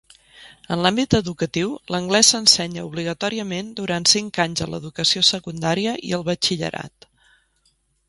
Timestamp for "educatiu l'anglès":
1.17-2.31